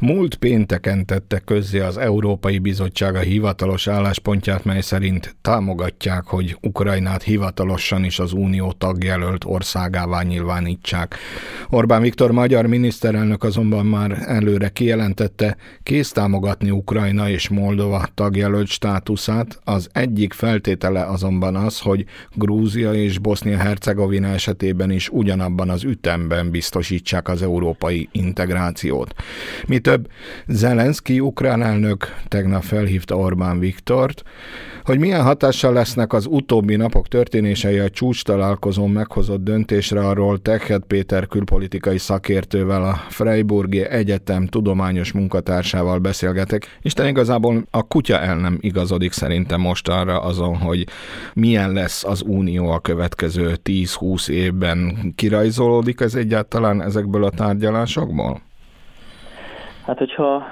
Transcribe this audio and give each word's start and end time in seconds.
Múlt 0.00 0.34
pénteken 0.34 1.06
tette 1.06 1.38
közzé 1.38 1.78
az 1.78 1.96
Európai 1.96 2.58
Bizottság 2.58 3.14
a 3.14 3.18
hivatalos 3.18 3.86
álláspontját, 3.86 4.64
mely 4.64 4.80
szerint 4.80 5.36
támogatják, 5.42 6.24
hogy 6.24 6.56
Ukrajnát 6.60 7.22
hivatalosan 7.22 8.04
is 8.04 8.18
az 8.18 8.32
Unió 8.32 8.72
tagjelölt 8.72 9.44
országává 9.44 10.22
nyilvánítsák. 10.22 11.16
Orbán 11.70 12.02
Viktor 12.02 12.30
magyar 12.30 12.66
miniszterelnök 12.66 13.44
azonban 13.44 13.86
már 13.86 14.22
előre 14.26 14.68
kijelentette, 14.68 15.56
kész 15.82 16.12
támogatni 16.12 16.70
Ukrajna 16.70 17.28
és 17.28 17.48
Moldova 17.48 18.08
tagjelölt 18.14 18.68
státuszát, 18.68 19.60
az 19.64 19.88
egyik 19.92 20.32
feltétele 20.32 21.04
azonban 21.04 21.56
az, 21.56 21.80
hogy 21.80 22.04
Grúzia 22.34 22.92
és 22.92 23.18
Bosznia-Hercegovina 23.18 24.28
esetében 24.28 24.90
is 24.90 25.08
ugyanabban 25.08 25.70
az 25.70 25.84
ütemben 25.84 26.50
biztosítsák 26.50 27.28
az 27.28 27.42
európai 27.42 28.08
integrációt. 28.12 29.14
Mit 29.66 29.85
több, 29.86 30.08
Zelenszky 30.46 31.20
ukrán 31.20 31.62
elnök 31.62 32.14
tegnap 32.28 32.62
felhívta 32.62 33.16
Orbán 33.16 33.58
Viktort, 33.58 34.22
hogy 34.84 34.98
milyen 34.98 35.22
hatással 35.22 35.72
lesznek 35.72 36.12
az 36.12 36.26
utóbbi 36.30 36.76
napok 36.76 37.08
történései 37.08 37.78
a 37.78 37.90
csúcs 37.90 38.24
találkozón 38.24 38.90
meghozott 38.90 39.42
döntésre, 39.42 40.06
arról 40.06 40.38
Tekhet 40.38 40.84
Péter 40.86 41.26
külpolitikai 41.26 41.98
szakértővel, 41.98 42.82
a 42.82 42.94
Freiburgi 43.08 43.84
Egyetem 43.84 44.46
tudományos 44.46 45.12
munkatársával 45.12 45.98
beszélgetek. 45.98 46.78
Isten 46.82 47.06
igazából 47.06 47.66
a 47.70 47.82
kutya 47.82 48.20
el 48.20 48.36
nem 48.36 48.58
igazodik 48.60 49.12
szerintem 49.12 49.60
most 49.60 49.88
arra 49.88 50.20
azon, 50.20 50.56
hogy 50.56 50.86
milyen 51.34 51.72
lesz 51.72 52.04
az 52.04 52.22
unió 52.26 52.70
a 52.70 52.80
következő 52.80 53.56
10-20 53.64 54.28
évben. 54.28 55.12
Kirajzolódik 55.16 56.00
ez 56.00 56.14
egyáltalán 56.14 56.82
ezekből 56.82 57.24
a 57.24 57.30
tárgyalásokból? 57.30 58.40
Hát, 59.86 59.98
hogyha 59.98 60.46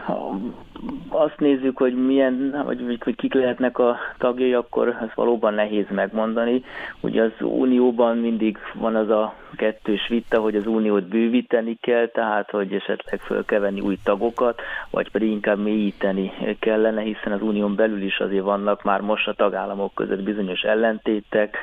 azt 1.09 1.39
nézzük, 1.39 1.77
hogy 1.77 2.07
milyen, 2.07 2.63
vagy 2.65 2.99
hogy 3.05 3.17
kik 3.17 3.35
lehetnek 3.35 3.79
a 3.79 3.97
tagjai, 4.19 4.55
akkor 4.55 4.89
ez 4.89 5.09
valóban 5.15 5.55
nehéz 5.55 5.87
megmondani. 5.91 6.65
Ugye 7.01 7.23
az 7.23 7.33
Unióban 7.41 8.17
mindig 8.17 8.59
van 8.75 8.95
az 8.95 9.11
a 9.11 9.35
kettős 9.57 10.09
vita, 10.09 10.41
hogy 10.41 10.57
az 10.57 10.67
Uniót 10.67 11.09
bővíteni 11.09 11.79
kell, 11.81 12.09
tehát 12.09 12.51
hogy 12.51 12.73
esetleg 12.73 13.21
föl 13.21 13.45
kell 13.45 13.61
venni 13.61 13.81
új 13.81 13.99
tagokat, 14.05 14.61
vagy 14.91 15.11
pedig 15.11 15.31
inkább 15.31 15.59
mélyíteni 15.59 16.33
kellene, 16.59 17.03
hiszen 17.03 17.33
az 17.33 17.43
Unión 17.43 17.75
belül 17.75 18.03
is 18.03 18.19
azért 18.19 18.45
vannak 18.45 18.83
már 18.83 19.01
most 19.01 19.29
a 19.29 19.33
tagállamok 19.33 19.95
között 19.95 20.23
bizonyos 20.23 20.61
ellentétek, 20.61 21.57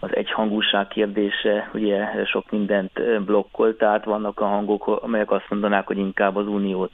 az 0.00 0.16
egyhangúság 0.16 0.88
kérdése 0.88 1.70
ugye 1.74 2.24
sok 2.24 2.50
mindent 2.50 3.24
blokkol, 3.24 3.76
tehát 3.76 4.04
vannak 4.04 4.40
a 4.40 4.46
hangok, 4.46 4.86
amelyek 4.86 5.30
azt 5.30 5.50
mondanák, 5.50 5.86
hogy 5.86 5.98
inkább 5.98 6.36
az 6.36 6.46
Uniót 6.46 6.90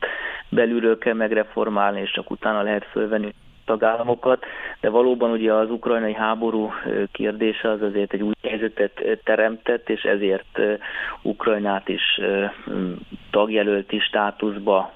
belülről 0.48 0.98
kell 0.98 1.14
megreformálni, 1.14 2.00
és 2.00 2.11
csak 2.11 2.31
utána 2.31 2.62
lehet 2.62 2.84
fölvenni 2.84 3.33
tagállamokat, 3.64 4.44
de 4.80 4.88
valóban 4.88 5.30
ugye 5.30 5.52
az 5.52 5.70
ukrajnai 5.70 6.14
háború 6.14 6.72
kérdése 7.12 7.70
az 7.70 7.82
azért 7.82 8.12
egy 8.12 8.22
új 8.22 8.32
helyzetet 8.42 9.20
teremtett, 9.24 9.91
és 9.91 10.02
ezért 10.02 10.58
Ukrajnát 11.22 11.88
is 11.88 12.20
tagjelölti 13.30 13.98
státuszba 13.98 14.92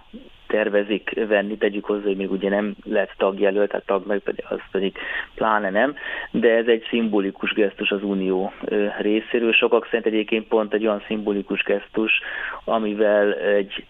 tervezik 0.46 1.26
venni, 1.28 1.56
tegyük 1.56 1.84
hozzá, 1.84 2.02
hogy 2.02 2.16
még 2.16 2.30
ugye 2.30 2.48
nem 2.48 2.74
lett 2.84 3.12
tagjelölt, 3.16 3.70
tehát 3.70 3.86
tag 3.86 4.06
meg 4.06 4.18
pedig 4.18 4.44
az 4.48 4.60
pedig 4.70 4.96
pláne 5.34 5.70
nem, 5.70 5.94
de 6.30 6.56
ez 6.56 6.66
egy 6.66 6.86
szimbolikus 6.88 7.52
gesztus 7.52 7.90
az 7.90 8.02
Unió 8.02 8.52
részéről. 8.98 9.52
Sokak 9.52 9.84
szerint 9.84 10.06
egyébként 10.06 10.48
pont 10.48 10.74
egy 10.74 10.86
olyan 10.86 11.02
szimbolikus 11.06 11.62
gesztus, 11.62 12.20
amivel 12.64 13.34
egy 13.34 13.84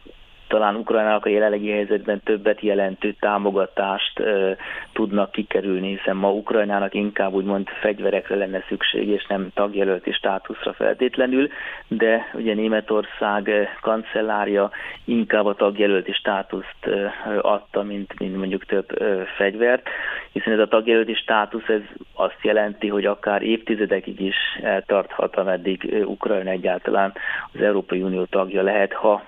talán 0.49 0.77
Ukrajnának 0.77 1.27
a 1.27 1.29
jelenlegi 1.29 1.71
helyzetben 1.71 2.21
többet 2.25 2.61
jelentő 2.61 3.13
támogatást 3.21 4.19
e, 4.19 4.57
tudnak 4.93 5.33
kikerülni, 5.33 5.97
hiszen 5.97 6.17
ma 6.17 6.33
Ukrajnának 6.33 6.95
inkább 6.95 7.33
úgymond 7.33 7.69
fegyverekre 7.69 8.37
lenne 8.37 8.65
szükség, 8.69 9.09
és 9.09 9.27
nem 9.27 9.51
tagjelölti 9.55 10.13
státuszra 10.13 10.73
feltétlenül, 10.73 11.49
de 11.89 12.31
ugye 12.35 12.55
Németország 12.55 13.51
kancellárja 13.81 14.71
inkább 15.05 15.47
a 15.47 15.55
tagjelölti 15.55 16.13
státuszt 16.13 16.87
e, 16.87 17.13
adta, 17.41 17.83
mint, 17.83 18.19
mint 18.19 18.37
mondjuk 18.37 18.65
több 18.65 19.01
e, 19.01 19.25
fegyvert, 19.37 19.89
hiszen 20.33 20.53
ez 20.53 20.59
a 20.59 20.69
tagjelölti 20.69 21.15
státusz 21.15 21.69
ez 21.69 21.83
azt 22.15 22.39
jelenti, 22.43 22.89
hogy 22.89 23.07
akár 23.07 23.43
évtizedekig 23.43 24.21
is 24.21 24.37
eltarthat, 24.63 25.37
ameddig 25.37 26.05
Ukrajna 26.07 26.51
egyáltalán 26.51 27.13
az 27.53 27.61
Európai 27.61 28.03
Unió 28.03 28.25
tagja 28.25 28.63
lehet, 28.63 28.93
ha 28.93 29.23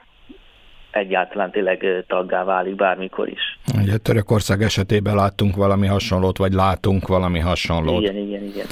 egyáltalán 0.91 1.51
tényleg 1.51 2.05
taggá 2.07 2.45
válik 2.45 2.75
bármikor 2.75 3.29
is. 3.29 3.59
Ugye 3.83 3.97
Törökország 3.97 4.63
esetében 4.63 5.15
láttunk 5.15 5.57
valami 5.57 5.87
hasonlót, 5.87 6.39
vagy 6.39 6.53
látunk 6.53 7.07
valami 7.07 7.39
hasonlót. 7.39 8.03
Igen, 8.03 8.17
igen, 8.17 8.43
igen. 8.43 8.67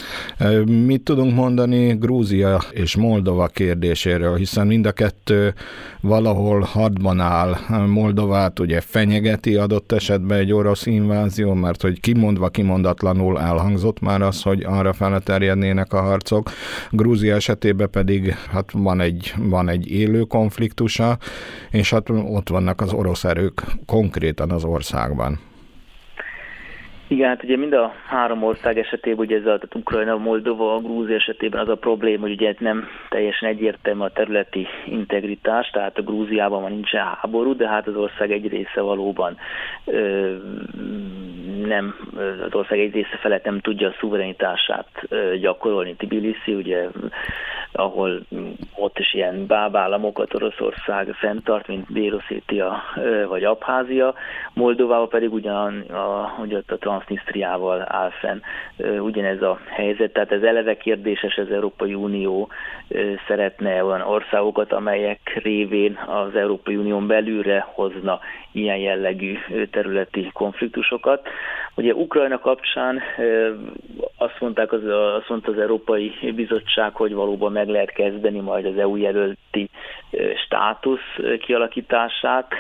Mit 0.69 1.03
tudunk 1.03 1.35
mondani 1.35 1.95
Grúzia 1.95 2.61
és 2.71 2.97
Moldova 2.97 3.47
kérdéséről, 3.47 4.37
hiszen 4.37 4.67
mind 4.67 4.87
a 4.87 4.93
kettő 4.93 5.55
valahol 6.01 6.61
hadban 6.61 7.21
áll. 7.21 7.57
Moldovát 7.87 8.59
ugye 8.59 8.81
fenyegeti 8.81 9.57
adott 9.57 9.93
esetben 9.93 10.39
egy 10.39 10.53
orosz 10.53 10.87
invázió, 10.87 11.55
mert 11.55 11.83
hogy 11.83 12.01
kimondva 12.01 12.49
kimondatlanul 12.49 13.41
elhangzott 13.41 14.01
már 14.01 14.23
az, 14.23 14.43
hogy 14.43 14.65
arra 14.65 14.93
fele 14.93 15.19
terjednének 15.19 15.93
a 15.93 16.01
harcok. 16.01 16.51
Grúzia 16.91 17.35
esetében 17.35 17.91
pedig 17.91 18.35
hát 18.53 18.71
van 18.73 19.01
egy, 19.01 19.35
van 19.37 19.69
egy 19.69 19.91
élő 19.91 20.21
konfliktusa, 20.23 21.19
és 21.71 21.91
hát 21.91 22.06
ott 22.11 22.49
vannak 22.49 22.81
az 22.81 22.93
orosz 22.93 23.25
erők 23.25 23.63
konkrétan 23.87 24.51
az 24.51 24.65
országban. 24.65 25.39
Igen, 27.09 27.29
hát 27.29 27.43
ugye 27.43 27.57
mind 27.57 27.73
a 27.73 27.93
három 28.07 28.43
ország 28.43 28.79
esetében, 28.79 29.25
ugye 29.25 29.37
ez 29.37 29.43
a 29.43 29.45
tehát 29.45 29.75
Ukrajna, 29.75 30.17
Moldova, 30.17 30.75
a 30.75 30.81
Grúzia 30.81 31.15
esetében 31.15 31.61
az 31.61 31.69
a 31.69 31.75
probléma, 31.75 32.23
hogy 32.23 32.31
ugye 32.31 32.55
nem 32.59 32.87
teljesen 33.09 33.49
egyértelmű 33.49 34.03
a 34.03 34.13
területi 34.13 34.67
integritás, 34.87 35.71
tehát 35.71 35.99
a 35.99 36.03
Grúziában 36.03 36.63
van 36.63 36.73
nincsen 36.73 37.05
háború, 37.05 37.57
de 37.57 37.69
hát 37.69 37.87
az 37.87 37.97
ország 37.97 38.33
egy 38.33 38.49
része 38.49 38.81
valóban 38.81 39.37
ö, 39.85 40.35
nem, 41.67 41.95
az 42.47 42.55
ország 42.55 42.79
egy 42.79 42.93
része 42.93 43.17
felett 43.21 43.45
nem 43.45 43.61
tudja 43.61 43.89
a 43.89 43.95
szuverenitását 44.01 44.89
gyakorolni. 45.41 45.95
Tbilisi, 45.95 46.55
ugye, 46.55 46.87
ahol 47.77 48.21
ott 48.75 48.99
is 48.99 49.15
ilyen 49.15 49.47
bábállamokat 49.47 50.35
Oroszország 50.35 51.09
fenntart, 51.13 51.67
mint 51.67 51.93
Déroszétia 51.93 52.83
vagy 53.29 53.45
Abházia, 53.45 54.15
Moldovával 54.53 55.09
pedig 55.09 55.33
ugyan 55.33 55.81
a, 55.81 56.35
ugye 56.43 56.61
a 56.67 56.77
Transnistriával 56.77 57.85
áll 57.89 58.11
fenn 58.11 58.39
ugyanez 58.99 59.43
a 59.43 59.59
helyzet. 59.69 60.13
Tehát 60.13 60.33
ez 60.33 60.43
eleve 60.43 60.77
kérdéses, 60.77 61.37
az 61.37 61.51
Európai 61.51 61.95
Unió 61.95 62.49
szeretne 63.27 63.85
olyan 63.85 64.01
országokat, 64.01 64.73
amelyek 64.73 65.39
révén 65.43 65.99
az 66.07 66.35
Európai 66.35 66.77
Unión 66.77 67.07
belülre 67.07 67.65
hozna 67.69 68.21
ilyen 68.53 68.77
jellegű 68.79 69.37
területi 69.71 70.31
konfliktusokat. 70.33 71.29
Ugye 71.77 71.95
Ukrajna 71.95 72.39
kapcsán 72.39 73.01
azt 74.17 74.41
mondták, 74.41 74.73
az, 74.73 74.83
azt 75.19 75.29
mondta 75.29 75.51
az 75.51 75.59
Európai 75.59 76.33
Bizottság, 76.35 76.95
hogy 76.95 77.15
valóban 77.15 77.53
meg 77.53 77.69
lehet 77.69 77.93
kezdeni 77.93 78.41
majd 78.41 78.67
az 78.67 78.79
EU 78.79 78.97
jelölti 78.97 79.71
státusz 80.45 81.37
kialakítását. 81.41 82.53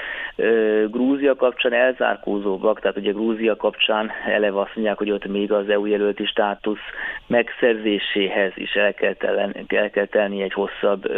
Grúzia 0.87 1.35
kapcsán 1.35 1.73
elzárkózóbbak, 1.73 2.81
tehát 2.81 2.97
ugye 2.97 3.13
Grúzia 3.13 3.57
kapcsán 3.57 4.11
eleve 4.27 4.61
azt 4.61 4.75
mondják, 4.75 4.99
hogy 4.99 5.11
ott 5.11 5.27
még 5.27 5.53
az 5.53 5.69
EU 5.69 5.85
jelölti 5.87 6.25
státusz 6.25 6.85
megszerzéséhez 7.27 8.53
is 8.55 8.73
el 8.75 8.95
kell, 8.95 9.15
telen, 9.15 9.55
el 9.69 9.91
kell 9.91 10.07
tenni 10.07 10.43
egy 10.43 10.53
hosszabb 10.53 11.11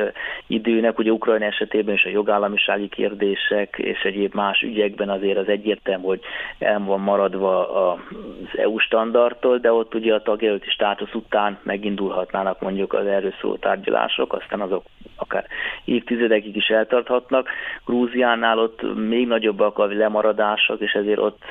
időnek. 0.46 0.98
Ugye 0.98 1.10
Ukrajna 1.10 1.44
esetében 1.44 1.94
is 1.94 2.04
a 2.04 2.08
jogállamisági 2.08 2.88
kérdések 2.88 3.74
és 3.78 4.00
egyéb 4.00 4.34
más 4.34 4.60
ügyekben 4.60 5.08
azért 5.08 5.38
az 5.38 5.48
egyértelmű, 5.48 6.04
hogy 6.04 6.20
el 6.58 6.82
van 6.86 7.00
maradva 7.00 7.87
az 7.92 8.58
EU 8.58 8.78
standardtól, 8.78 9.58
de 9.58 9.72
ott 9.72 9.94
ugye 9.94 10.14
a 10.14 10.22
tagjelölti 10.22 10.70
státusz 10.70 11.14
után 11.14 11.58
megindulhatnának 11.62 12.60
mondjuk 12.60 12.92
az 12.92 13.06
erről 13.06 13.32
szóló 13.40 13.56
tárgyalások, 13.56 14.32
aztán 14.32 14.60
azok 14.60 14.84
akár 15.16 15.46
évtizedekig 15.84 16.56
is 16.56 16.68
eltarthatnak. 16.68 17.48
Grúziánál 17.84 18.58
ott 18.58 18.94
még 18.94 19.26
nagyobbak 19.26 19.78
a 19.78 19.86
lemaradások, 19.86 20.80
és 20.80 20.92
ezért 20.92 21.18
ott 21.18 21.42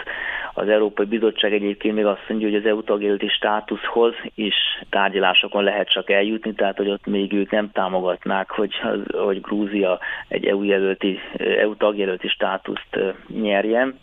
az 0.54 0.70
Európai 0.70 1.06
Bizottság 1.06 1.54
egyébként 1.54 1.96
még 1.96 2.06
azt 2.06 2.24
mondja, 2.30 2.48
hogy 2.48 2.58
az 2.58 2.66
EU 2.66 2.84
tagjelölti 2.84 3.28
státuszhoz 3.28 4.14
is 4.36 4.56
tárgyalásokon 4.90 5.64
lehet 5.64 5.90
csak 5.90 6.10
eljutni, 6.10 6.54
tehát 6.54 6.78
hogy 6.78 6.90
ott 6.90 7.06
még 7.06 7.34
ők 7.34 7.52
nem 7.52 7.72
támogatnák, 7.72 8.50
hogy, 8.50 8.74
hogy 9.12 9.42
Grúzia 9.42 10.00
egy 10.28 10.46
EU, 10.46 10.64
jelölti, 10.64 11.20
EU 11.38 11.76
tagjelölti 11.76 12.28
státuszt 12.28 12.98
nyerjen. 13.42 14.00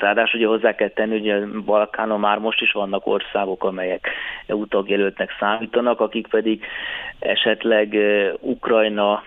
Ráadásul 0.00 0.40
ugye 0.40 0.48
hozzá 0.48 0.74
kell 0.74 0.88
tenni, 0.88 1.18
hogy 1.18 1.28
a 1.30 1.60
Balkánon 1.64 2.20
már 2.20 2.38
most 2.38 2.60
is 2.60 2.72
vannak 2.72 3.06
országok, 3.06 3.64
amelyek 3.64 4.08
EU 4.46 4.66
tagjelöltnek 4.66 5.30
számítanak, 5.38 6.00
akik 6.00 6.26
pedig 6.26 6.64
esetleg 7.18 7.96
Ukrajna 8.40 9.22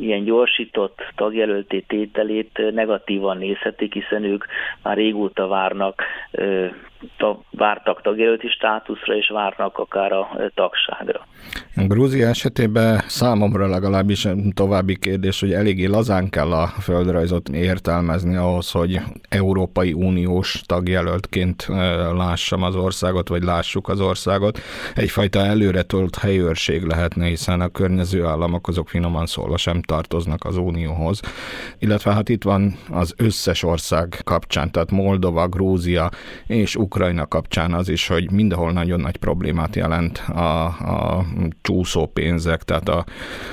ilyen 0.00 0.24
gyorsított 0.24 1.00
tagjelölté 1.14 1.80
tételét 1.80 2.60
negatívan 2.72 3.36
nézhetik, 3.36 3.92
hiszen 3.92 4.24
ők 4.24 4.44
már 4.82 4.96
régóta 4.96 5.46
várnak 5.46 6.02
vártak 7.50 8.02
tagjelölti 8.02 8.48
státuszra, 8.48 9.16
és 9.16 9.28
várnak 9.28 9.78
akár 9.78 10.12
a 10.12 10.28
tagságra. 10.54 11.26
Grúzia 11.74 12.28
esetében 12.28 12.98
számomra 13.06 13.68
legalábbis 13.68 14.28
további 14.54 14.98
kérdés, 14.98 15.40
hogy 15.40 15.52
eléggé 15.52 15.84
lazán 15.84 16.30
kell 16.30 16.52
a 16.52 16.66
földrajzot 16.66 17.48
értelmezni 17.48 18.36
ahhoz, 18.36 18.70
hogy 18.70 19.00
Európai 19.28 19.92
Uniós 19.92 20.60
tagjelöltként 20.66 21.66
lássam 22.16 22.62
az 22.62 22.76
országot, 22.76 23.28
vagy 23.28 23.42
lássuk 23.42 23.88
az 23.88 24.00
országot. 24.00 24.58
Egyfajta 24.94 25.38
előretolt 25.38 26.16
helyőrség 26.16 26.82
lehetne, 26.82 27.26
hiszen 27.26 27.60
a 27.60 27.68
környező 27.68 28.24
államok 28.24 28.68
azok 28.68 28.88
finoman 28.88 29.26
szólva 29.26 29.56
sem 29.64 29.82
tartoznak 29.82 30.44
az 30.44 30.56
Unióhoz. 30.56 31.20
Illetve 31.78 32.12
hát 32.12 32.28
itt 32.28 32.42
van 32.42 32.76
az 32.90 33.14
összes 33.16 33.62
ország 33.62 34.20
kapcsán, 34.24 34.70
tehát 34.70 34.90
Moldova, 34.90 35.48
Grúzia 35.48 36.10
és 36.46 36.76
Ukrajna 36.76 37.26
kapcsán 37.26 37.72
az 37.72 37.88
is, 37.88 38.06
hogy 38.06 38.30
mindenhol 38.30 38.72
nagyon 38.72 39.00
nagy 39.00 39.16
problémát 39.16 39.76
jelent 39.76 40.18
a, 40.18 40.64
a 40.64 41.24
csúszó 41.62 42.06
pénzek, 42.06 42.62
tehát 42.62 42.88
a, 42.88 43.04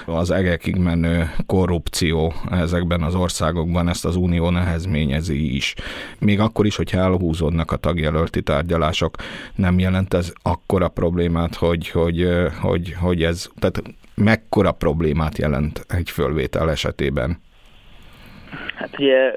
az 0.05 0.31
egekig 0.31 0.75
menő 0.75 1.31
korrupció 1.45 2.33
ezekben 2.49 3.01
az 3.01 3.15
országokban 3.15 3.89
ezt 3.89 4.05
az 4.05 4.15
unió 4.15 4.49
nehezményezi 4.49 5.55
is. 5.55 5.73
Még 6.19 6.39
akkor 6.39 6.65
is, 6.65 6.75
hogyha 6.75 6.97
elhúzódnak 6.97 7.71
a 7.71 7.75
tagjelölti 7.75 8.41
tárgyalások, 8.41 9.15
nem 9.55 9.79
jelent 9.79 10.13
ez 10.13 10.33
akkora 10.41 10.87
problémát, 10.87 11.55
hogy, 11.55 11.89
hogy, 11.89 12.27
hogy, 12.61 12.95
hogy 12.99 13.23
ez, 13.23 13.47
tehát 13.59 13.81
mekkora 14.23 14.71
problémát 14.71 15.37
jelent 15.37 15.85
egy 15.89 16.09
fölvétel 16.09 16.69
esetében? 16.69 17.37
Hát 18.75 18.99
ugye 18.99 19.35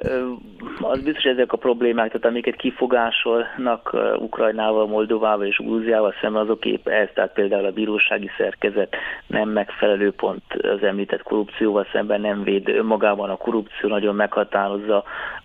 az 0.81 1.01
biztos, 1.01 1.25
ezek 1.25 1.53
a 1.53 1.57
problémák, 1.57 2.07
tehát 2.07 2.27
amiket 2.27 2.57
kifogásolnak 2.57 3.97
Ukrajnával, 4.19 4.87
Moldovával 4.87 5.47
és 5.47 5.57
Grúziával 5.57 6.15
szemben, 6.21 6.43
azok 6.43 6.65
épp 6.65 6.89
ez, 6.89 7.09
tehát 7.15 7.33
például 7.33 7.65
a 7.65 7.73
bírósági 7.73 8.31
szerkezet 8.37 8.97
nem 9.27 9.49
megfelelő 9.49 10.13
pont 10.13 10.43
az 10.53 10.83
említett 10.83 11.23
korrupcióval 11.23 11.87
szemben 11.93 12.21
nem 12.21 12.43
véd 12.43 12.69
önmagában 12.69 13.31
a 13.31 13.37
korrupció, 13.37 13.89
nagyon 13.89 14.15
meghatározza 14.15 15.05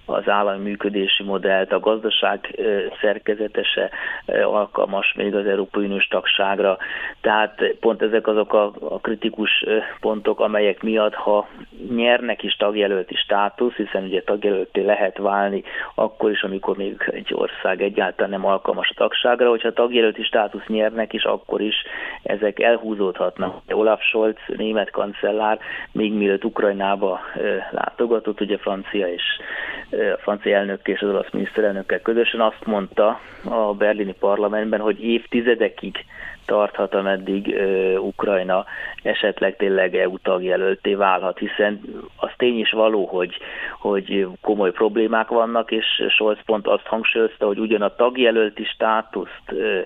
az 0.10 0.30
állami 0.30 0.64
működési 0.64 1.24
modellt, 1.24 1.72
a 1.72 1.80
gazdaság 1.80 2.60
szerkezetese 3.02 3.90
alkalmas 4.44 5.14
még 5.18 5.36
az 5.36 5.46
Európai 5.46 5.86
Uniós 5.86 6.08
tagságra. 6.08 6.78
Tehát 7.22 7.76
pont 7.80 8.02
ezek 8.02 8.28
azok 8.28 8.54
a, 8.54 8.72
kritikus 9.02 9.66
pontok, 10.00 10.40
amelyek 10.40 10.82
miatt, 10.84 11.14
ha 11.14 11.48
nyernek 11.96 12.44
is 12.44 12.56
tagjelölti 12.56 13.16
státusz, 13.16 13.74
hiszen 13.74 14.04
ugye 14.04 14.22
tagjelölté 14.22 14.82
lehet 14.82 15.18
válni 15.18 15.64
akkor 15.96 16.32
is, 16.32 16.44
amikor 16.44 16.78
még 16.78 17.10
egy 17.12 17.34
ország 17.34 17.82
egyáltalán 17.82 18.30
nem 18.30 18.46
alkalmas 18.46 18.90
a 18.90 18.98
tagságra, 18.98 19.50
hogyha 19.50 19.74
tagjelölti 19.74 20.24
státusz 20.24 20.66
nyernek 20.68 21.14
is, 21.14 21.24
akkor 21.24 21.62
is 21.62 21.76
ezek 22.24 22.60
elhúzódhatnak. 22.60 23.62
Olaf 23.70 24.02
Scholz, 24.02 24.36
német 24.48 24.90
kancellár, 24.90 25.60
még 25.92 26.14
mielőtt 26.14 26.46
Ukrajnába 26.46 27.20
látogatott, 27.72 28.42
ugye 28.42 28.58
francia 28.58 29.08
és 29.08 29.24
a 30.00 30.18
francia 30.22 30.58
elnök 30.58 30.88
és 30.88 31.02
az 31.02 31.10
olasz 31.10 31.32
miniszterelnökkel 31.32 32.00
közösen 32.02 32.42
azt 32.42 32.66
mondta 32.66 33.20
a 33.44 33.74
berlini 33.74 34.14
parlamentben, 34.20 34.80
hogy 34.80 35.04
évtizedekig 35.04 36.06
tarthat, 36.50 36.94
ameddig 36.94 37.48
uh, 37.48 38.06
Ukrajna 38.06 38.66
esetleg 39.04 39.56
tényleg 39.56 39.96
EU 39.96 40.18
tagjelölté 40.18 40.94
válhat, 40.94 41.38
hiszen 41.38 41.82
az 42.16 42.30
tény 42.38 42.60
is 42.60 42.72
való, 42.72 43.06
hogy, 43.06 43.38
hogy 43.80 44.28
komoly 44.42 44.72
problémák 44.72 45.28
vannak, 45.28 45.72
és 45.72 45.86
Scholz 46.10 46.38
pont 46.46 46.68
azt 46.68 46.86
hangsúlyozta, 46.86 47.46
hogy 47.46 47.60
ugyan 47.60 47.82
a 47.82 47.96
tagjelölti 47.96 48.64
státuszt 48.64 49.52
uh, 49.52 49.86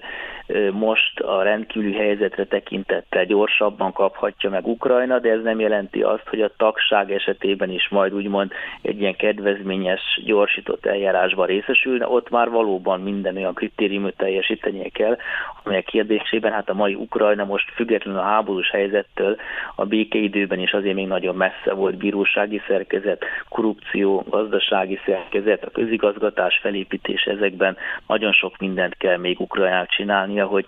most 0.71 1.19
a 1.19 1.41
rendkívüli 1.41 1.93
helyzetre 1.93 2.45
tekintettel 2.45 3.25
gyorsabban 3.25 3.93
kaphatja 3.93 4.49
meg 4.49 4.67
Ukrajna, 4.67 5.19
de 5.19 5.29
ez 5.29 5.41
nem 5.43 5.59
jelenti 5.59 6.01
azt, 6.01 6.27
hogy 6.27 6.41
a 6.41 6.51
tagság 6.57 7.11
esetében 7.11 7.69
is 7.69 7.89
majd 7.89 8.13
úgymond 8.13 8.51
egy 8.81 8.99
ilyen 8.99 9.15
kedvezményes, 9.15 10.21
gyorsított 10.25 10.85
eljárásban 10.85 11.47
részesülne. 11.47 12.07
Ott 12.07 12.29
már 12.29 12.49
valóban 12.49 13.01
minden 13.01 13.37
olyan 13.37 13.53
kritériumot 13.53 14.17
teljesítenie 14.17 14.89
kell, 14.89 15.17
amelyek 15.63 15.85
kérdésében 15.85 16.52
hát 16.53 16.69
a 16.69 16.73
mai 16.73 16.93
Ukrajna 16.95 17.45
most 17.45 17.71
függetlenül 17.75 18.19
a 18.19 18.23
háborús 18.23 18.69
helyzettől 18.69 19.37
a 19.75 19.85
békeidőben 19.85 20.59
is 20.59 20.71
azért 20.71 20.95
még 20.95 21.07
nagyon 21.07 21.35
messze 21.35 21.73
volt 21.73 21.97
bírósági 21.97 22.61
szerkezet, 22.67 23.25
korrupció, 23.49 24.23
gazdasági 24.29 24.99
szerkezet, 25.05 25.63
a 25.63 25.71
közigazgatás 25.71 26.59
felépítés 26.61 27.23
ezekben 27.23 27.77
nagyon 28.07 28.31
sok 28.31 28.57
mindent 28.57 28.97
kell 28.97 29.17
még 29.17 29.39
Ukrajnának 29.39 29.89
csinálnia, 29.89 30.45
hogy 30.45 30.65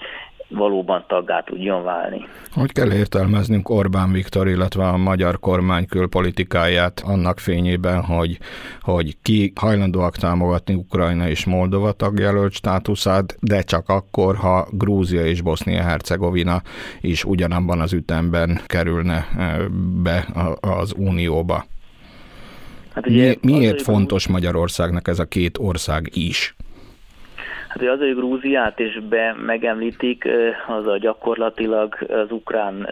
valóban 0.49 1.05
taggá 1.07 1.41
tudjon 1.41 1.83
válni. 1.83 2.27
Hogy 2.53 2.71
kell 2.71 2.93
értelmeznünk 2.93 3.69
Orbán 3.69 4.11
Viktor, 4.11 4.47
illetve 4.47 4.87
a 4.87 4.97
magyar 4.97 5.39
kormány 5.39 5.85
külpolitikáját 5.85 7.01
annak 7.05 7.39
fényében, 7.39 8.03
hogy, 8.03 8.37
hogy 8.81 9.17
ki 9.21 9.51
hajlandóak 9.55 10.15
támogatni 10.15 10.73
Ukrajna 10.73 11.29
és 11.29 11.45
Moldova 11.45 11.91
tagjelölt 11.91 12.53
státuszát, 12.53 13.37
de 13.41 13.61
csak 13.61 13.89
akkor, 13.89 14.35
ha 14.35 14.67
Grúzia 14.71 15.25
és 15.25 15.41
Bosznia-Hercegovina 15.41 16.61
is 17.01 17.23
ugyanabban 17.23 17.81
az 17.81 17.93
ütemben 17.93 18.61
kerülne 18.65 19.27
be 20.03 20.27
az 20.59 20.93
Unióba. 20.97 21.65
Hát 22.93 23.07
ugye 23.07 23.35
Mi, 23.41 23.51
miért 23.51 23.81
fontos 23.81 24.27
Magyarországnak 24.27 25.07
ez 25.07 25.19
a 25.19 25.25
két 25.25 25.57
ország 25.57 26.09
is? 26.13 26.55
Hát, 27.79 27.87
az, 27.89 27.99
hogy 27.99 28.15
Grúziát 28.15 28.79
is 28.79 28.99
be 28.99 29.35
megemlítik, 29.45 30.27
az 30.67 30.87
a 30.87 30.97
gyakorlatilag 30.97 31.97
az 32.09 32.31
ukrán 32.31 32.89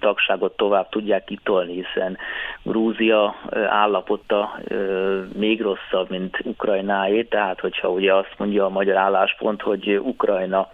tagságot 0.00 0.56
tovább 0.56 0.88
tudják 0.88 1.24
kitolni, 1.24 1.72
hiszen 1.72 2.16
Grúzia 2.62 3.34
állapota 3.68 4.58
még 5.36 5.60
rosszabb, 5.60 6.10
mint 6.10 6.40
Ukrajnáé, 6.44 7.22
tehát 7.22 7.60
hogyha 7.60 7.90
ugye 7.90 8.14
azt 8.14 8.34
mondja 8.38 8.64
a 8.64 8.68
magyar 8.68 8.96
álláspont, 8.96 9.62
hogy 9.62 10.00
Ukrajna 10.02 10.68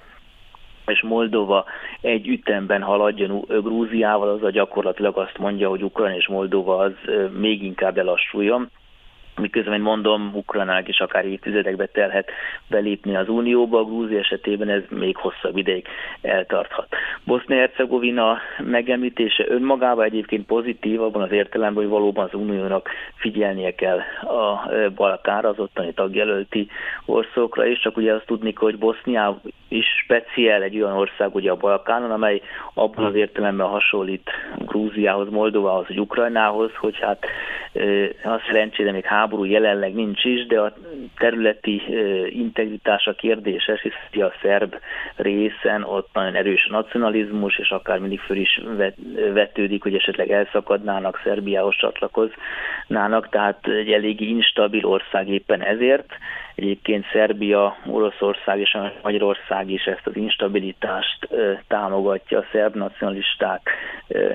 és 0.87 1.02
Moldova 1.02 1.64
egy 2.00 2.28
ütemben 2.28 2.82
haladjon 2.82 3.44
Grúziával, 3.49 4.28
az 4.28 4.43
a 4.43 4.50
gyakorlatilag 4.50 5.16
azt 5.16 5.38
mondja, 5.38 5.69
hogy 5.69 5.82
Ukrajna 5.82 6.16
és 6.16 6.28
Moldova 6.28 6.76
az 6.76 6.93
még 7.38 7.62
inkább 7.62 7.96
lelassuljon 7.96 8.70
miközben 9.38 9.81
mondom, 9.81 10.31
Ukrajnának 10.35 10.88
is 10.88 11.00
akár 11.00 11.25
évtizedekbe 11.25 11.87
telhet 11.87 12.31
belépni 12.69 13.17
az 13.17 13.29
Unióba, 13.29 13.79
a 13.79 13.84
Grúzi 13.84 14.17
esetében 14.17 14.69
ez 14.69 14.82
még 14.89 15.17
hosszabb 15.17 15.56
ideig 15.56 15.86
eltarthat. 16.20 16.89
Bosznia-Hercegovina 17.24 18.39
megemlítése 18.58 19.44
önmagában 19.48 20.05
egyébként 20.05 20.46
pozitív, 20.46 21.03
abban 21.03 21.22
az 21.22 21.32
értelemben, 21.32 21.82
hogy 21.82 21.93
valóban 21.93 22.24
az 22.24 22.34
Uniónak 22.34 22.89
figyelnie 23.15 23.74
kell 23.74 23.98
a 24.20 24.70
Balkánra, 24.94 25.48
az 25.48 25.58
ottani 25.58 25.93
tagjelölti 25.93 26.69
országokra 27.05 27.67
is, 27.67 27.81
csak 27.81 27.96
ugye 27.96 28.15
azt 28.15 28.27
tudni, 28.27 28.53
hogy 28.56 28.79
Bosznia 28.79 29.41
is 29.69 29.87
speciál 30.05 30.63
egy 30.63 30.81
olyan 30.81 30.96
ország 30.96 31.34
ugye 31.34 31.51
a 31.51 31.56
Balkánon, 31.56 32.10
amely 32.10 32.43
abban 32.75 33.05
az 33.05 33.15
értelemben 33.15 33.67
hasonlít 33.67 34.31
Grúziához, 34.56 35.29
Moldovához, 35.31 35.87
vagy 35.89 36.01
Ukrajnához, 36.01 36.70
hogy 36.75 36.98
hát 37.01 37.27
az 38.25 38.41
szerencsére 38.46 38.93
még 38.93 39.05
háború 39.05 39.44
jelenleg 39.44 39.94
nincs 39.94 40.25
is, 40.25 40.46
de 40.46 40.60
a 40.60 40.72
területi 41.17 41.82
integritása 42.29 43.13
kérdéses, 43.13 43.82
hisz 43.82 44.22
a 44.22 44.32
szerb 44.43 44.75
részen 45.17 45.82
ott 45.82 46.08
nagyon 46.13 46.34
erős 46.34 46.67
nacionalizmus, 46.70 47.58
és 47.58 47.70
akár 47.70 47.98
mindig 47.98 48.20
föl 48.20 48.37
is 48.37 48.60
vetődik, 49.32 49.82
hogy 49.82 49.94
esetleg 49.94 50.31
elszakadnának, 50.31 51.20
Szerbiához 51.25 51.77
csatlakoznának, 51.77 53.29
tehát 53.29 53.67
egy 53.67 53.93
eléggé 53.93 54.27
instabil 54.27 54.84
ország 54.84 55.29
éppen 55.29 55.63
ezért. 55.63 56.13
Egyébként 56.55 57.06
Szerbia, 57.13 57.77
Oroszország 57.87 58.60
és 58.60 58.77
Magyarország 59.03 59.57
is 59.67 59.84
ezt 59.84 60.06
az 60.06 60.17
instabilitást 60.17 61.29
támogatja 61.69 62.38
a 62.38 62.44
szerb 62.53 62.74
nacionalisták 62.74 63.70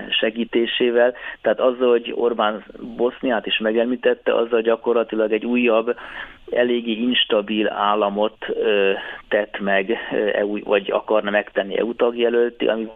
segítésével. 0.09 1.13
Tehát 1.41 1.59
azzal, 1.59 1.89
hogy 1.89 2.11
Orbán 2.15 2.63
Boszniát 2.95 3.45
is 3.45 3.57
megemlítette, 3.57 4.35
azzal 4.35 4.61
gyakorlatilag 4.61 5.31
egy 5.31 5.45
újabb, 5.45 5.95
eléggé 6.51 6.91
instabil 6.91 7.69
államot 7.69 8.45
tett 9.27 9.59
meg, 9.59 9.97
vagy 10.63 10.91
akarna 10.91 11.29
megtenni 11.29 11.77
EU 11.77 11.95
tagjelölti, 11.95 12.67
ami 12.67 12.89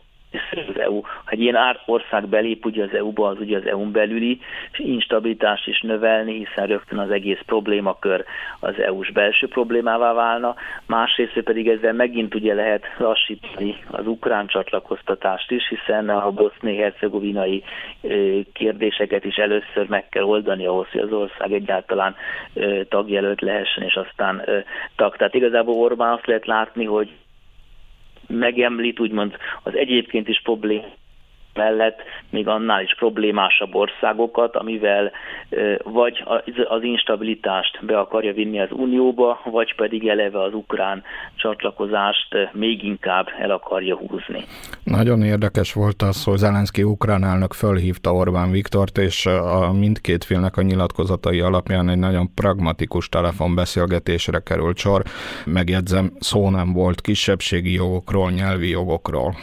az 0.68 0.80
EU, 0.80 1.02
ha 1.02 1.32
egy 1.32 1.40
ilyen 1.42 1.56
ország 1.86 2.28
belép 2.28 2.66
ugye 2.66 2.84
az 2.84 2.94
EU-ba, 2.94 3.28
az 3.28 3.40
ugye 3.40 3.58
az 3.58 3.66
EU-n 3.66 3.92
belüli 3.92 4.40
instabilitást 4.78 5.68
is 5.68 5.82
növelni, 5.82 6.46
hiszen 6.46 6.68
rögtön 6.68 7.00
az 7.00 7.10
egész 7.12 7.40
problémakör 7.46 8.24
az 8.60 8.80
EU-s 8.80 9.12
belső 9.12 9.48
problémává 9.48 10.14
válna, 10.14 10.56
másrészt 10.86 11.40
pedig 11.44 11.68
ezzel 11.68 11.94
megint 11.94 12.36
ugye 12.36 12.54
lehet 12.54 12.84
lassítani 12.98 13.76
az 13.92 14.08
ukrán 14.08 14.48
csatlakoztatást 14.48 15.52
is, 15.52 15.68
hiszen 15.68 16.10
a 16.10 16.32
boszné-hercegovinai 16.32 17.64
kérdéseket 18.54 19.26
is 19.26 19.36
először 19.36 19.88
meg 19.88 20.10
kell 20.10 20.24
oldani 20.24 20.66
ahhoz, 20.66 20.88
hogy 20.92 21.02
az 21.02 21.12
ország 21.12 21.52
egyáltalán 21.52 22.16
tagjelölt 22.90 23.42
lehessen, 23.42 23.84
és 23.84 23.94
aztán 23.96 24.42
tag. 24.96 25.16
Tehát 25.16 25.34
igazából 25.34 25.76
Orbán 25.76 26.14
azt 26.14 26.28
lehet 26.28 26.46
látni, 26.46 26.86
hogy 26.86 27.10
megemlít 28.27 29.00
úgymond 29.00 29.38
az 29.63 29.75
egyébként 29.75 30.27
is 30.27 30.41
problém 30.43 30.81
mellett 31.58 32.00
még 32.30 32.48
annál 32.48 32.82
is 32.82 32.96
problémásabb 32.96 33.76
országokat, 33.76 34.56
amivel 34.56 35.12
vagy 35.84 36.24
az 36.68 36.84
instabilitást 36.84 37.86
be 37.86 38.00
akarja 38.00 38.34
vinni 38.34 38.60
az 38.60 38.72
Unióba, 38.72 39.42
vagy 39.44 39.76
pedig 39.76 40.08
eleve 40.08 40.42
az 40.42 40.54
ukrán 40.54 41.04
csatlakozást 41.36 42.36
még 42.54 42.84
inkább 42.84 43.28
el 43.40 43.52
akarja 43.52 43.96
húzni. 43.96 44.44
Nagyon 44.84 45.22
érdekes 45.22 45.74
volt 45.74 46.02
az, 46.02 46.24
hogy 46.24 46.38
Zelenszky 46.38 46.84
ukrán 46.84 47.24
elnök 47.24 47.54
fölhívta 47.54 48.12
Orbán 48.14 48.52
Viktort, 48.52 48.98
és 48.98 49.26
a 49.26 49.74
mindkét 49.74 50.24
félnek 50.24 50.58
a 50.58 50.62
nyilatkozatai 50.62 51.40
alapján 51.40 51.90
egy 51.90 51.98
nagyon 51.98 52.34
pragmatikus 52.34 53.10
telefonbeszélgetésre 53.10 54.40
került 54.40 54.78
sor. 54.78 55.02
Megjegyzem, 55.46 56.12
szó 56.20 56.50
nem 56.50 56.74
volt 56.74 57.02
kisebbségi 57.02 57.74
jogokról, 57.74 58.32
nyelvi 58.32 58.70
jogokról. 58.70 59.36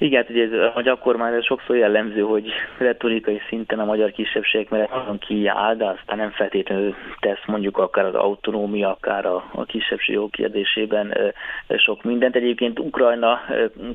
Igen, 0.00 0.26
ugye 0.28 0.44
ez 0.44 0.52
a 0.52 0.72
magyar 0.74 0.98
kormány 0.98 1.34
ez 1.34 1.44
sokszor 1.44 1.76
jellemző, 1.76 2.20
hogy 2.20 2.52
retorikai 2.78 3.40
szinten 3.48 3.78
a 3.78 3.84
magyar 3.84 4.10
kisebbség 4.10 4.66
mellett 4.70 4.90
nagyon 4.90 5.18
kiáll, 5.18 5.74
de 5.74 5.84
aztán 5.84 6.16
nem 6.16 6.30
feltétlenül 6.30 6.94
tesz 7.20 7.44
mondjuk 7.46 7.78
akár 7.78 8.04
az 8.04 8.14
autonómia, 8.14 8.90
akár 8.90 9.26
a, 9.26 9.44
a 9.52 9.64
kisebbség 9.64 10.14
jog 10.14 10.30
kérdésében 10.30 11.34
sok 11.76 12.02
mindent. 12.02 12.36
Egyébként 12.36 12.78
Ukrajna 12.78 13.40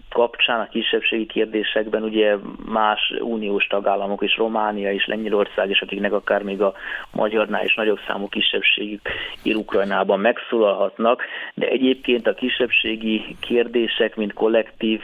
kapcsán 0.09 0.59
a 0.59 0.67
kisebbségi 0.69 1.25
kérdésekben 1.25 2.03
ugye 2.03 2.35
más 2.65 3.13
uniós 3.19 3.67
tagállamok 3.67 4.21
és 4.21 4.37
Románia 4.37 4.91
és 4.91 5.05
Lengyelország 5.05 5.69
is, 5.69 5.81
akiknek 5.81 6.13
akár 6.13 6.43
még 6.43 6.61
a 6.61 6.73
magyarnál 7.11 7.65
is 7.65 7.75
nagyobb 7.75 7.99
számú 8.07 8.27
kisebbségük 8.27 9.01
ír 9.43 9.55
Ukrajnában 9.55 10.19
megszólalhatnak, 10.19 11.23
de 11.53 11.67
egyébként 11.67 12.27
a 12.27 12.33
kisebbségi 12.33 13.35
kérdések, 13.39 14.15
mint 14.15 14.33
kollektív 14.33 15.01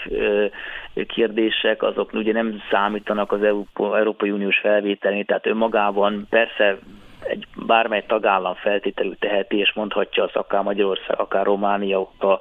kérdések, 1.06 1.84
azok 1.84 2.14
ugye 2.14 2.34
nem 2.34 2.62
számítanak 2.72 3.32
az 3.32 3.44
Európai 3.76 4.32
Uniós 4.32 4.60
felvételni, 4.60 5.24
tehát 5.24 5.46
önmagában 5.46 6.28
persze 6.30 6.78
egy 7.24 7.48
bármely 7.66 8.04
tagállam 8.08 8.54
feltételű 8.54 9.12
teheti, 9.20 9.58
és 9.58 9.74
mondhatja 9.74 10.24
az 10.24 10.34
akár 10.34 10.64
Magyarország, 10.64 11.20
akár 11.20 11.46
Románia, 11.46 12.00
a 12.00 12.40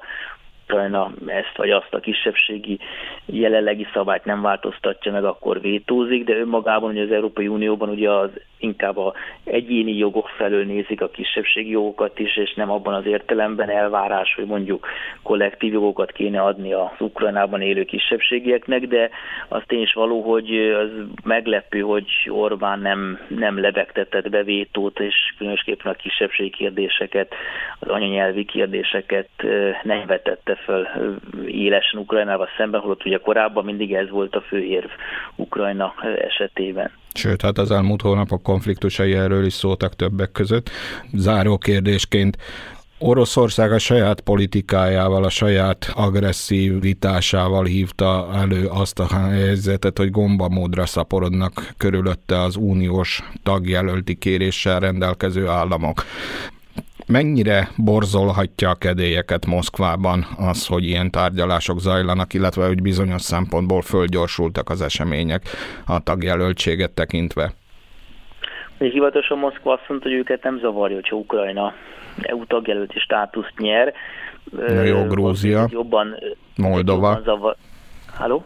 Ukrajna 0.69 1.11
ezt 1.25 1.57
vagy 1.57 1.69
azt 1.69 1.93
a 1.93 1.99
kisebbségi 1.99 2.79
jelenlegi 3.25 3.87
szabályt 3.93 4.25
nem 4.25 4.41
változtatja 4.41 5.11
meg, 5.11 5.23
akkor 5.23 5.61
vétózik, 5.61 6.23
de 6.23 6.37
önmagában 6.37 6.89
ugye 6.89 7.01
az 7.01 7.11
Európai 7.11 7.47
Unióban 7.47 7.89
ugye 7.89 8.11
az 8.11 8.29
inkább 8.59 8.97
a 8.97 9.13
egyéni 9.43 9.97
jogok 9.97 10.27
felől 10.27 10.65
nézik 10.65 11.01
a 11.01 11.09
kisebbségi 11.09 11.69
jogokat 11.69 12.19
is, 12.19 12.37
és 12.37 12.53
nem 12.53 12.71
abban 12.71 12.93
az 12.93 13.05
értelemben 13.05 13.69
elvárás, 13.69 14.33
hogy 14.35 14.45
mondjuk 14.45 14.87
kollektív 15.23 15.73
jogokat 15.73 16.11
kéne 16.11 16.41
adni 16.41 16.73
az 16.73 16.91
Ukrajnában 16.99 17.61
élő 17.61 17.83
kisebbségieknek, 17.83 18.87
de 18.87 19.09
az 19.47 19.61
tény 19.67 19.81
is 19.81 19.93
való, 19.93 20.21
hogy 20.21 20.57
az 20.57 20.89
meglepő, 21.23 21.79
hogy 21.79 22.05
Orbán 22.27 22.79
nem, 22.79 23.19
nem 23.27 23.59
lebegtetett 23.59 24.29
be 24.29 24.43
vétót, 24.43 24.99
és 24.99 25.15
különösképpen 25.37 25.91
a 25.91 25.95
kisebbségi 25.95 26.49
kérdéseket, 26.49 27.33
az 27.79 27.87
anyanyelvi 27.87 28.45
kérdéseket 28.45 29.29
nem 29.83 30.05
vetette 30.05 30.57
föl 30.63 30.87
élesen 31.47 31.99
Ukrajnával 31.99 32.47
szemben, 32.57 32.81
holott 32.81 33.05
ugye 33.05 33.17
korábban 33.17 33.65
mindig 33.65 33.93
ez 33.93 34.09
volt 34.09 34.35
a 34.35 34.41
főérv 34.41 34.89
Ukrajna 35.35 35.93
esetében. 36.27 36.91
Sőt, 37.13 37.41
hát 37.41 37.57
az 37.57 37.71
elmúlt 37.71 38.01
hónapok 38.01 38.43
konfliktusai 38.43 39.13
erről 39.13 39.45
is 39.45 39.53
szóltak 39.53 39.95
többek 39.95 40.31
között. 40.31 40.69
Záró 41.13 41.57
kérdésként 41.57 42.37
Oroszország 43.01 43.71
a 43.71 43.79
saját 43.79 44.21
politikájával, 44.21 45.23
a 45.23 45.29
saját 45.29 45.91
agresszivitásával 45.95 47.65
hívta 47.65 48.29
elő 48.33 48.67
azt 48.67 48.99
a 48.99 49.07
helyzetet, 49.07 49.97
hogy 49.97 50.11
gombamódra 50.11 50.85
szaporodnak 50.85 51.73
körülötte 51.77 52.41
az 52.41 52.55
uniós 52.55 53.23
tagjelölti 53.43 54.15
kéréssel 54.15 54.79
rendelkező 54.79 55.47
államok 55.47 56.03
mennyire 57.11 57.69
borzolhatja 57.77 58.69
a 58.69 58.75
kedélyeket 58.75 59.45
Moszkvában 59.45 60.25
az, 60.37 60.67
hogy 60.67 60.83
ilyen 60.83 61.11
tárgyalások 61.11 61.79
zajlanak, 61.79 62.33
illetve 62.33 62.67
hogy 62.67 62.81
bizonyos 62.81 63.21
szempontból 63.21 63.81
fölgyorsultak 63.81 64.69
az 64.69 64.81
események 64.81 65.43
a 65.85 65.99
tagjelöltséget 65.99 66.91
tekintve? 66.91 67.53
Még 68.77 68.91
hivatalosan 68.91 69.37
Moszkva 69.37 69.73
azt 69.73 69.83
mondta, 69.87 70.09
hogy 70.09 70.17
őket 70.17 70.43
nem 70.43 70.59
zavarja, 70.59 70.95
hogyha 70.95 71.15
Ukrajna 71.15 71.73
EU 72.21 72.45
tagjelölti 72.45 72.99
státuszt 72.99 73.53
nyer. 73.57 73.93
Jó, 74.85 75.03
Grúzia, 75.03 75.67
jobban, 75.71 76.15
Moldova. 76.55 77.07
Jobban 77.07 77.23
zavar... 77.23 77.55
Halló? 78.13 78.45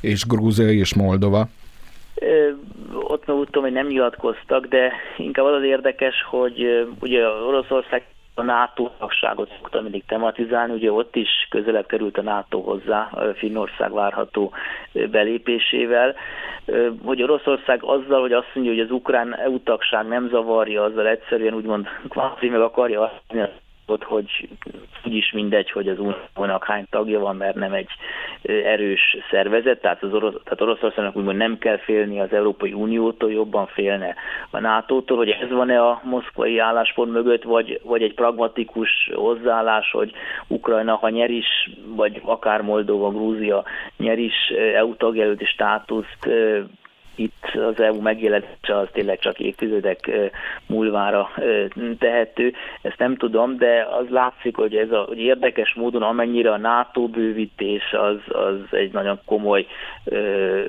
És 0.00 0.26
Grúzia 0.26 0.70
és 0.70 0.94
Moldova 0.94 1.48
ott 2.92 3.26
meg 3.26 3.36
úgy 3.36 3.46
tudom, 3.46 3.62
hogy 3.62 3.72
nem 3.72 3.86
nyilatkoztak, 3.86 4.66
de 4.66 4.92
inkább 5.16 5.44
az 5.44 5.52
az 5.54 5.62
érdekes, 5.62 6.14
hogy 6.30 6.88
ugye 7.00 7.28
Oroszország 7.28 8.04
a 8.34 8.42
NATO 8.42 8.90
tagságot 8.98 9.50
szokta 9.56 9.80
mindig 9.80 10.04
tematizálni, 10.06 10.72
ugye 10.72 10.92
ott 10.92 11.16
is 11.16 11.28
közelebb 11.50 11.86
került 11.86 12.18
a 12.18 12.22
NATO 12.22 12.60
hozzá 12.60 13.10
Finnország 13.34 13.92
várható 13.92 14.52
belépésével, 15.10 16.14
hogy 17.04 17.22
Oroszország 17.22 17.82
azzal, 17.82 18.20
hogy 18.20 18.32
azt 18.32 18.50
mondja, 18.54 18.72
hogy 18.72 18.82
az 18.82 18.90
ukrán 18.90 19.36
EU 19.36 19.62
tagság 19.62 20.06
nem 20.06 20.28
zavarja, 20.28 20.82
azzal 20.82 21.06
egyszerűen 21.06 21.54
úgymond 21.54 21.86
kvázi 22.08 22.48
meg 22.48 22.60
akarja 22.60 23.00
azt 23.02 23.22
hogy 23.86 24.48
úgyis 25.04 25.32
mindegy, 25.32 25.70
hogy 25.70 25.88
az 25.88 25.98
uniónak 25.98 26.64
hány 26.64 26.86
tagja 26.90 27.20
van, 27.20 27.36
mert 27.36 27.54
nem 27.54 27.72
egy 27.72 27.88
erős 28.42 29.16
szervezet, 29.30 29.80
tehát, 29.80 30.02
az 30.02 30.12
orosz, 30.12 30.34
tehát 30.44 30.60
Oroszországnak 30.60 31.16
úgymond 31.16 31.36
nem 31.36 31.58
kell 31.58 31.78
félni 31.78 32.20
az 32.20 32.32
Európai 32.32 32.72
Uniótól, 32.72 33.32
jobban 33.32 33.66
félne 33.66 34.14
a 34.50 34.60
NATO-tól, 34.60 35.16
hogy 35.16 35.28
ez 35.28 35.50
van-e 35.50 35.82
a 35.82 36.00
moszkvai 36.04 36.58
álláspont 36.58 37.12
mögött, 37.12 37.42
vagy, 37.42 37.80
vagy 37.84 38.02
egy 38.02 38.14
pragmatikus 38.14 39.10
hozzáállás, 39.14 39.90
hogy 39.90 40.12
Ukrajna, 40.46 40.94
ha 40.94 41.08
nyer 41.08 41.30
is, 41.30 41.70
vagy 41.86 42.20
akár 42.24 42.60
Moldova, 42.60 43.10
Grúzia 43.10 43.64
nyer 43.96 44.18
is 44.18 44.52
EU 44.74 44.96
tagjelölti 44.96 45.44
státuszt, 45.44 46.28
itt 47.14 47.44
az 47.54 47.80
EU 47.80 48.00
megjelenése 48.00 48.76
az 48.76 48.88
tényleg 48.92 49.18
csak 49.18 49.40
évtizedek 49.40 50.10
múlvára 50.66 51.30
tehető, 51.98 52.52
ezt 52.82 52.98
nem 52.98 53.16
tudom, 53.16 53.56
de 53.56 53.88
az 53.90 54.08
látszik, 54.08 54.56
hogy 54.56 54.76
ez 54.76 54.90
a 54.90 55.04
hogy 55.08 55.18
érdekes 55.18 55.74
módon, 55.74 56.02
amennyire 56.02 56.52
a 56.52 56.58
NATO 56.58 57.06
bővítés 57.08 57.92
az, 57.92 58.18
az 58.28 58.56
egy 58.70 58.92
nagyon 58.92 59.20
komoly 59.24 59.66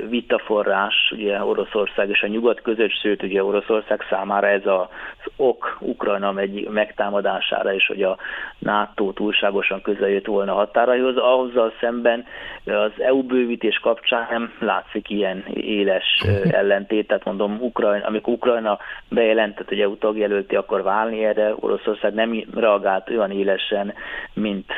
vitaforrás, 0.09 1.11
ugye 1.15 1.43
Oroszország 1.43 2.09
és 2.09 2.21
a 2.21 2.27
nyugat 2.27 2.61
között, 2.61 2.91
sőt 3.01 3.23
ugye 3.23 3.43
Oroszország 3.43 4.05
számára 4.09 4.47
ez 4.47 4.65
az 4.65 4.87
ok 5.35 5.77
Ukrajna 5.79 6.39
egy 6.39 6.67
megtámadására, 6.69 7.73
és 7.73 7.87
hogy 7.87 8.03
a 8.03 8.17
NATO 8.59 9.11
túlságosan 9.11 9.81
közel 9.81 10.09
jött 10.09 10.25
volna 10.25 10.51
a 10.51 10.55
határaihoz, 10.55 11.17
ahhoz 11.17 11.51
szemben 11.79 12.25
az 12.65 12.91
EU 12.97 13.23
bővítés 13.23 13.79
kapcsán 13.79 14.27
nem 14.29 14.53
látszik 14.59 15.09
ilyen 15.09 15.45
éles 15.53 16.25
ellentét, 16.43 17.07
tehát 17.07 17.23
mondom, 17.23 17.57
Ukrajna, 17.61 18.05
amikor 18.05 18.33
Ukrajna 18.33 18.77
bejelentett, 19.09 19.67
hogy 19.67 19.79
EU 19.79 19.97
tagjelölti 19.97 20.55
akar 20.55 20.83
válni 20.83 21.25
erre, 21.25 21.53
Oroszország 21.59 22.13
nem 22.13 22.43
reagált 22.55 23.09
olyan 23.09 23.31
élesen, 23.31 23.93
mint 24.33 24.71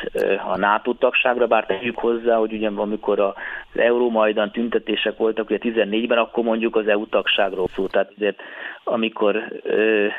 a 0.52 0.58
NATO 0.58 0.94
tagságra, 0.94 1.48
bár 1.48 1.66
tegyük 1.66 1.98
hozzá, 1.98 2.36
hogy 2.36 2.54
ugye 2.54 2.70
amikor 2.76 3.20
az 3.20 3.34
Eurómajdan 3.76 4.52
tüntetések 4.52 5.18
voltak, 5.18 5.50
ugye 5.50 5.60
14-ben, 5.62 6.18
akkor 6.18 6.44
mondjuk 6.44 6.76
az 6.76 6.88
EU 6.88 7.08
tagságról 7.08 7.68
szó, 7.68 7.88
tehát 7.88 8.12
azért 8.16 8.42
amikor, 8.84 9.62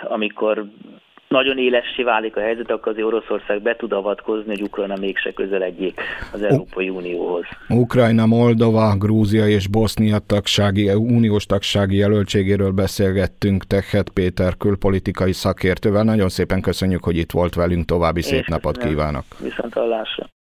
amikor 0.03 0.65
nagyon 1.29 1.59
élessé 1.59 2.03
válik 2.03 2.37
a 2.37 2.41
helyzet, 2.41 2.71
akkor 2.71 2.93
azért 2.93 3.07
Oroszország 3.07 3.63
be 3.63 3.77
tud 3.77 3.93
avatkozni, 3.93 4.49
hogy 4.49 4.63
Ukrajna 4.63 4.97
mégse 5.01 5.33
közeledjék 5.33 6.01
az 6.33 6.43
Európai 6.43 6.89
Unióhoz. 6.89 7.45
Ukrajna, 7.69 8.27
Moldova, 8.27 8.97
Grúzia 8.99 9.47
és 9.47 9.69
Bosznia 9.69 10.19
tagsági, 10.19 10.89
uniós 10.89 11.47
tagsági 11.47 11.97
jelöltségéről 11.97 12.71
beszélgettünk 12.71 13.65
Tehet 13.65 14.11
Péter 14.11 14.57
külpolitikai 14.57 15.33
szakértővel. 15.33 16.05
Nagyon 16.05 16.29
szépen 16.29 16.61
köszönjük, 16.61 17.05
hogy 17.05 17.17
itt 17.17 17.31
volt 17.31 17.55
velünk, 17.55 17.85
további 17.85 18.23
szép 18.23 18.47
napot 18.47 18.79
kívánok. 18.79 19.25
Viszont 19.43 19.73
hallásra. 19.73 20.31